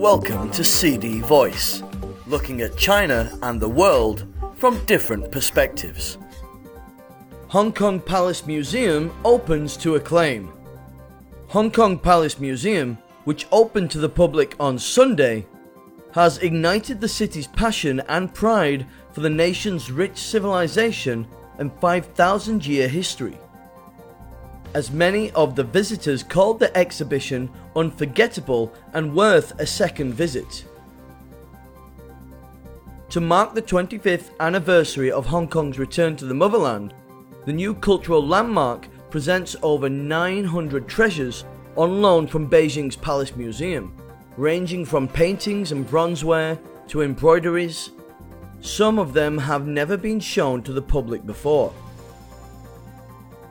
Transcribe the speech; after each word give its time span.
Welcome 0.00 0.50
to 0.52 0.64
CD 0.64 1.20
Voice, 1.20 1.82
looking 2.26 2.62
at 2.62 2.78
China 2.78 3.30
and 3.42 3.60
the 3.60 3.68
world 3.68 4.26
from 4.56 4.82
different 4.86 5.30
perspectives. 5.30 6.16
Hong 7.48 7.70
Kong 7.70 8.00
Palace 8.00 8.46
Museum 8.46 9.14
opens 9.26 9.76
to 9.76 9.96
acclaim. 9.96 10.54
Hong 11.48 11.70
Kong 11.70 11.98
Palace 11.98 12.40
Museum, 12.40 12.96
which 13.24 13.46
opened 13.52 13.90
to 13.90 13.98
the 13.98 14.08
public 14.08 14.56
on 14.58 14.78
Sunday, 14.78 15.46
has 16.12 16.38
ignited 16.38 16.98
the 16.98 17.06
city's 17.06 17.48
passion 17.48 18.00
and 18.08 18.32
pride 18.32 18.86
for 19.12 19.20
the 19.20 19.28
nation's 19.28 19.92
rich 19.92 20.16
civilization 20.16 21.28
and 21.58 21.70
5,000 21.78 22.66
year 22.66 22.88
history. 22.88 23.36
As 24.72 24.92
many 24.92 25.32
of 25.32 25.56
the 25.56 25.64
visitors 25.64 26.22
called 26.22 26.60
the 26.60 26.76
exhibition 26.76 27.50
unforgettable 27.74 28.72
and 28.92 29.14
worth 29.14 29.58
a 29.58 29.66
second 29.66 30.14
visit. 30.14 30.64
To 33.10 33.20
mark 33.20 33.54
the 33.54 33.62
25th 33.62 34.30
anniversary 34.38 35.10
of 35.10 35.26
Hong 35.26 35.48
Kong's 35.48 35.80
return 35.80 36.14
to 36.16 36.24
the 36.24 36.34
motherland, 36.34 36.94
the 37.46 37.52
new 37.52 37.74
cultural 37.74 38.24
landmark 38.24 38.86
presents 39.10 39.56
over 39.62 39.88
900 39.88 40.86
treasures 40.86 41.44
on 41.76 42.00
loan 42.00 42.28
from 42.28 42.48
Beijing's 42.48 42.94
Palace 42.94 43.34
Museum, 43.34 43.92
ranging 44.36 44.84
from 44.84 45.08
paintings 45.08 45.72
and 45.72 45.88
bronzeware 45.88 46.56
to 46.86 47.02
embroideries. 47.02 47.90
Some 48.60 49.00
of 49.00 49.14
them 49.14 49.36
have 49.38 49.66
never 49.66 49.96
been 49.96 50.20
shown 50.20 50.62
to 50.62 50.72
the 50.72 50.82
public 50.82 51.26
before. 51.26 51.72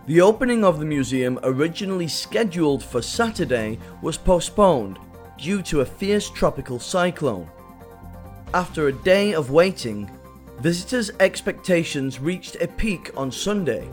The 0.10 0.22
opening 0.22 0.66
of 0.66 0.80
the 0.80 0.86
museum, 0.86 1.40
originally 1.44 2.08
scheduled 2.08 2.84
for 2.84 3.00
Saturday, 3.00 3.78
was 4.02 4.18
postponed 4.18 4.98
due 5.38 5.62
to 5.62 5.82
a 5.82 5.86
fierce 5.86 6.32
tropical 6.32 6.80
cyclone. 6.80 7.48
After 8.56 8.88
a 8.88 8.92
day 8.92 9.36
of 9.36 9.52
waiting, 9.52 10.10
visitors' 10.62 11.12
expectations 11.20 12.20
reached 12.20 12.56
a 12.60 12.68
peak 12.68 13.12
on 13.16 13.32
Sunday. 13.32 13.88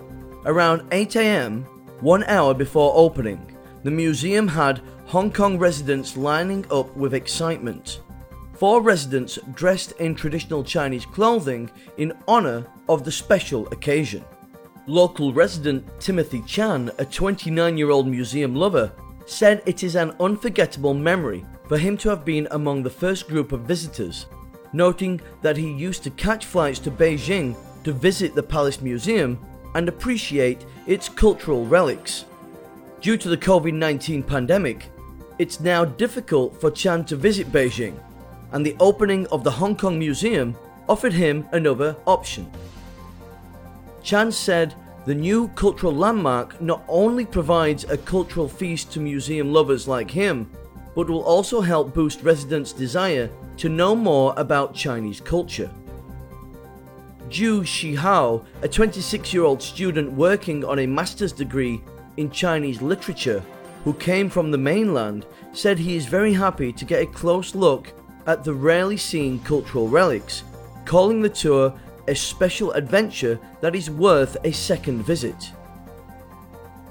Around 0.46 0.88
8 0.90 1.16
am, 1.16 1.64
one 2.00 2.24
hour 2.24 2.54
before 2.54 2.94
opening, 2.94 3.54
the 3.82 3.90
museum 3.90 4.48
had 4.48 4.80
Hong 5.08 5.30
Kong 5.30 5.58
residents 5.58 6.16
lining 6.16 6.64
up 6.70 6.96
with 6.96 7.12
excitement. 7.12 8.00
Four 8.54 8.80
residents 8.80 9.38
dressed 9.52 9.92
in 10.00 10.14
traditional 10.14 10.64
Chinese 10.64 11.04
clothing 11.04 11.70
in 11.98 12.14
honor 12.26 12.66
of 12.88 13.04
the 13.04 13.12
special 13.12 13.66
occasion. 13.66 14.24
Local 14.88 15.32
resident 15.32 15.84
Timothy 15.98 16.42
Chan, 16.42 16.92
a 16.98 17.04
29 17.04 17.76
year 17.76 17.90
old 17.90 18.06
museum 18.06 18.54
lover, 18.54 18.92
said 19.26 19.60
it 19.66 19.82
is 19.82 19.96
an 19.96 20.14
unforgettable 20.20 20.94
memory 20.94 21.44
for 21.66 21.76
him 21.76 21.96
to 21.96 22.08
have 22.08 22.24
been 22.24 22.46
among 22.52 22.84
the 22.84 22.90
first 22.90 23.26
group 23.26 23.50
of 23.50 23.62
visitors, 23.62 24.26
noting 24.72 25.20
that 25.42 25.56
he 25.56 25.72
used 25.72 26.04
to 26.04 26.10
catch 26.10 26.46
flights 26.46 26.78
to 26.78 26.92
Beijing 26.92 27.56
to 27.82 27.92
visit 27.92 28.36
the 28.36 28.42
Palace 28.44 28.80
Museum 28.80 29.44
and 29.74 29.88
appreciate 29.88 30.64
its 30.86 31.08
cultural 31.08 31.66
relics. 31.66 32.24
Due 33.00 33.16
to 33.16 33.28
the 33.28 33.36
COVID 33.36 33.74
19 33.74 34.22
pandemic, 34.22 34.88
it's 35.40 35.58
now 35.58 35.84
difficult 35.84 36.60
for 36.60 36.70
Chan 36.70 37.06
to 37.06 37.16
visit 37.16 37.50
Beijing, 37.50 37.98
and 38.52 38.64
the 38.64 38.76
opening 38.78 39.26
of 39.28 39.42
the 39.42 39.50
Hong 39.50 39.74
Kong 39.74 39.98
Museum 39.98 40.56
offered 40.88 41.12
him 41.12 41.44
another 41.50 41.96
option. 42.06 42.48
Chan 44.06 44.30
said 44.30 44.72
the 45.04 45.16
new 45.16 45.48
cultural 45.56 45.92
landmark 45.92 46.62
not 46.62 46.84
only 46.86 47.26
provides 47.26 47.82
a 47.82 47.98
cultural 47.98 48.48
feast 48.48 48.92
to 48.92 49.00
museum 49.00 49.52
lovers 49.52 49.88
like 49.88 50.08
him, 50.08 50.48
but 50.94 51.10
will 51.10 51.24
also 51.24 51.60
help 51.60 51.92
boost 51.92 52.22
residents' 52.22 52.72
desire 52.72 53.28
to 53.56 53.68
know 53.68 53.96
more 53.96 54.32
about 54.36 54.76
Chinese 54.76 55.20
culture. 55.20 55.68
Ju 57.28 57.62
Shihao, 57.62 58.44
a 58.62 58.68
26 58.68 59.34
year 59.34 59.42
old 59.42 59.60
student 59.60 60.12
working 60.12 60.64
on 60.64 60.78
a 60.78 60.86
master's 60.86 61.32
degree 61.32 61.82
in 62.16 62.30
Chinese 62.30 62.80
literature, 62.80 63.42
who 63.82 63.92
came 63.92 64.30
from 64.30 64.52
the 64.52 64.58
mainland, 64.58 65.26
said 65.52 65.80
he 65.80 65.96
is 65.96 66.06
very 66.06 66.32
happy 66.32 66.72
to 66.72 66.84
get 66.84 67.02
a 67.02 67.06
close 67.06 67.56
look 67.56 67.92
at 68.28 68.44
the 68.44 68.54
rarely 68.54 68.96
seen 68.96 69.40
cultural 69.40 69.88
relics, 69.88 70.44
calling 70.84 71.20
the 71.22 71.28
tour 71.28 71.74
a 72.08 72.14
special 72.14 72.72
adventure 72.72 73.38
that 73.60 73.74
is 73.74 73.90
worth 73.90 74.36
a 74.44 74.52
second 74.52 75.02
visit. 75.02 75.52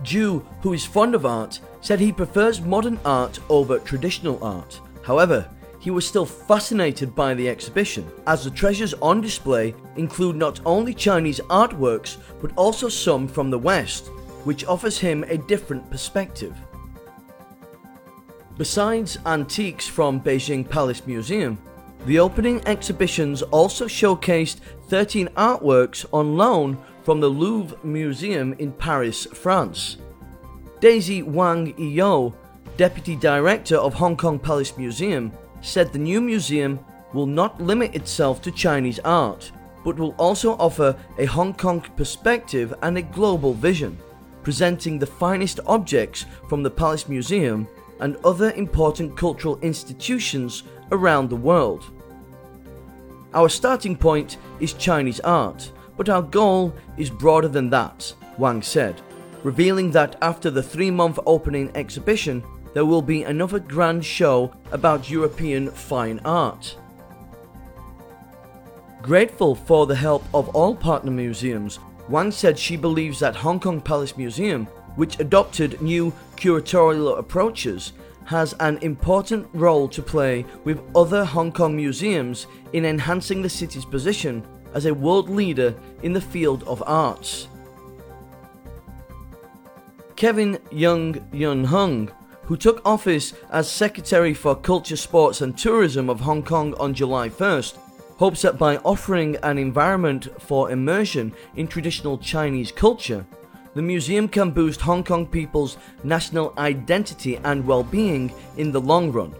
Ju, 0.04 0.46
who 0.62 0.74
is 0.74 0.86
fond 0.86 1.16
of 1.16 1.26
art, 1.26 1.60
said 1.82 2.00
he 2.00 2.12
prefers 2.12 2.62
modern 2.62 3.00
art 3.06 3.40
over 3.50 3.80
traditional 3.80 4.44
art. 4.44 4.80
However, 5.04 5.50
he 5.80 5.92
was 5.92 6.08
still 6.08 6.26
fascinated 6.26 7.14
by 7.14 7.36
the 7.36 7.48
exhibition, 7.48 8.10
as 8.26 8.44
the 8.44 8.50
treasures 8.50 8.96
on 8.96 9.22
display 9.22 9.76
include 9.98 10.36
not 10.36 10.60
only 10.66 10.94
Chinese 10.94 11.40
artworks 11.42 12.18
but 12.42 12.52
also 12.56 12.90
some 12.90 13.28
from 13.28 13.52
the 13.52 13.60
West, 13.60 14.08
which 14.46 14.66
offers 14.66 14.98
him 14.98 15.24
a 15.28 15.38
different 15.38 15.90
perspective. 15.92 16.56
Besides 18.58 19.18
antiques 19.26 19.86
from 19.86 20.22
Beijing 20.22 20.68
Palace 20.68 21.06
Museum, 21.06 21.58
the 22.06 22.20
opening 22.20 22.62
exhibitions 22.68 23.42
also 23.42 23.86
showcased 23.86 24.60
13 24.90 25.28
artworks 25.30 26.06
on 26.14 26.38
loan 26.38 26.78
from 27.04 27.20
the 27.20 27.28
Louvre 27.28 27.78
Museum 27.84 28.54
in 28.60 28.72
Paris, 28.72 29.26
France. 29.26 29.98
Daisy 30.80 31.24
Wang 31.24 31.74
Yiyou, 31.74 32.34
Deputy 32.78 33.16
Director 33.16 33.78
of 33.78 33.96
Hong 33.96 34.16
Kong 34.16 34.38
Palace 34.38 34.78
Museum, 34.78 35.32
said 35.62 35.92
the 35.92 36.00
new 36.00 36.22
museum 36.22 36.80
will 37.14 37.26
not 37.26 37.60
limit 37.60 37.96
itself 37.96 38.42
to 38.44 38.52
Chinese 38.52 39.00
art, 39.00 39.52
but 39.84 39.98
will 39.98 40.14
also 40.20 40.56
offer 40.58 40.96
a 41.18 41.26
Hong 41.26 41.54
Kong 41.54 41.82
perspective 41.96 42.74
and 42.84 42.98
a 42.98 43.02
global 43.02 43.54
vision, 43.54 43.98
presenting 44.44 45.00
the 45.00 45.08
finest 45.08 45.60
objects 45.66 46.26
from 46.50 46.62
the 46.62 46.70
Palace 46.70 47.08
Museum 47.10 47.68
and 48.00 48.18
other 48.26 48.52
important 48.52 49.18
cultural 49.18 49.58
institutions 49.62 50.64
around 50.92 51.30
the 51.30 51.36
world. 51.36 51.95
Our 53.34 53.50
starting 53.50 53.98
point 53.98 54.38
is 54.60 54.74
Chinese 54.74 55.20
art, 55.22 55.72
but 55.98 56.10
our 56.10 56.22
goal 56.22 56.74
is 56.98 57.10
broader 57.10 57.48
than 57.48 57.70
that, 57.72 58.14
Wang 58.38 58.62
said, 58.62 59.02
revealing 59.44 59.92
that 59.92 60.16
after 60.22 60.50
the 60.50 60.64
three 60.64 60.92
month 60.92 61.20
opening 61.26 61.72
exhibition, 61.76 62.44
there 62.74 62.86
will 62.86 63.02
be 63.02 63.24
another 63.24 63.60
grand 63.60 64.04
show 64.04 64.54
about 64.72 65.10
European 65.10 65.72
fine 65.72 66.20
art. 66.26 66.78
Grateful 69.02 69.56
for 69.56 69.86
the 69.86 69.96
help 69.96 70.26
of 70.34 70.50
all 70.50 70.76
partner 70.76 71.12
museums, 71.12 71.80
Wang 72.10 72.32
said 72.32 72.58
she 72.58 72.76
believes 72.76 73.20
that 73.20 73.36
Hong 73.36 73.60
Kong 73.60 73.80
Palace 73.80 74.18
Museum, 74.18 74.66
which 74.96 75.20
adopted 75.20 75.82
new 75.82 76.12
curatorial 76.36 77.18
approaches, 77.18 77.94
has 78.26 78.54
an 78.60 78.78
important 78.80 79.48
role 79.54 79.88
to 79.88 80.02
play 80.02 80.46
with 80.64 80.82
other 80.96 81.24
Hong 81.24 81.52
Kong 81.52 81.76
museums 81.76 82.48
in 82.74 82.86
enhancing 82.86 83.42
the 83.42 83.50
city's 83.50 83.86
position 83.86 84.46
as 84.74 84.86
a 84.86 84.94
world 84.94 85.30
leader 85.30 85.74
in 86.04 86.12
the 86.14 86.22
field 86.22 86.64
of 86.64 86.84
arts. 86.86 87.48
Kevin 90.16 90.58
Yeung 90.72 91.24
Yun 91.34 91.66
Hung, 91.66 92.12
who 92.44 92.58
took 92.58 92.82
office 92.86 93.34
as 93.52 93.70
Secretary 93.70 94.34
for 94.34 94.56
Culture, 94.56 94.96
Sports 94.96 95.42
and 95.42 95.58
Tourism 95.58 96.10
of 96.10 96.20
Hong 96.22 96.44
Kong 96.44 96.74
on 96.76 96.94
July 96.94 97.30
1st, 97.30 97.78
hopes 98.18 98.42
that 98.42 98.58
by 98.58 98.78
offering 98.78 99.36
an 99.44 99.58
environment 99.58 100.30
for 100.40 100.72
immersion 100.72 101.34
in 101.56 101.68
traditional 101.68 102.18
Chinese 102.18 102.72
culture, 102.72 103.26
the 103.76 103.82
museum 103.82 104.28
can 104.28 104.52
boost 104.52 104.80
Hong 104.82 105.04
Kong 105.04 105.28
people's 105.28 105.78
national 106.04 106.54
identity 106.58 107.38
and 107.44 107.68
well 107.68 107.84
being 107.84 108.34
in 108.58 108.72
the 108.72 108.82
long 108.82 109.12
run. 109.12 109.36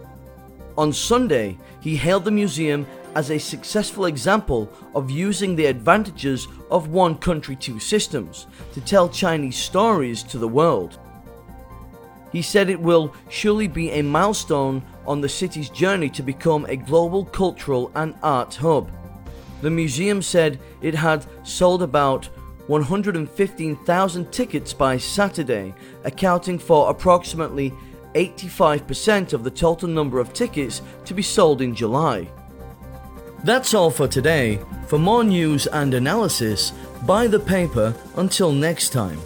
On 0.76 0.92
Sunday, 0.92 1.56
he 1.80 1.96
hailed 1.96 2.26
the 2.26 2.30
museum 2.30 2.86
as 3.14 3.30
a 3.30 3.38
successful 3.38 4.04
example 4.04 4.70
of 4.94 5.10
using 5.10 5.56
the 5.56 5.64
advantages 5.64 6.46
of 6.70 6.88
one 6.88 7.16
country, 7.16 7.56
two 7.56 7.80
systems 7.80 8.46
to 8.74 8.80
tell 8.82 9.08
Chinese 9.08 9.56
stories 9.56 10.22
to 10.24 10.36
the 10.36 10.46
world. 10.46 10.98
He 12.30 12.42
said 12.42 12.68
it 12.68 12.78
will 12.78 13.14
surely 13.30 13.68
be 13.68 13.90
a 13.92 14.02
milestone 14.02 14.82
on 15.06 15.22
the 15.22 15.28
city's 15.30 15.70
journey 15.70 16.10
to 16.10 16.22
become 16.22 16.66
a 16.66 16.76
global 16.76 17.24
cultural 17.24 17.90
and 17.94 18.14
art 18.22 18.54
hub. 18.56 18.90
The 19.62 19.70
museum 19.70 20.20
said 20.20 20.58
it 20.82 20.94
had 20.94 21.24
sold 21.42 21.82
about 21.82 22.28
115,000 22.66 24.32
tickets 24.32 24.72
by 24.72 24.96
Saturday, 24.96 25.74
accounting 26.04 26.58
for 26.58 26.90
approximately 26.90 27.72
85% 28.14 29.32
of 29.32 29.44
the 29.44 29.50
total 29.50 29.88
number 29.88 30.18
of 30.18 30.32
tickets 30.32 30.82
to 31.04 31.14
be 31.14 31.22
sold 31.22 31.60
in 31.60 31.74
July. 31.74 32.28
That's 33.44 33.74
all 33.74 33.90
for 33.90 34.08
today. 34.08 34.58
For 34.86 34.98
more 34.98 35.22
news 35.22 35.66
and 35.66 35.94
analysis, 35.94 36.72
buy 37.04 37.26
the 37.26 37.38
paper 37.38 37.94
until 38.16 38.50
next 38.50 38.90
time. 38.90 39.20